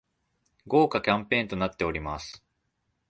[0.65, 2.43] 豪華キャンペーンとなっております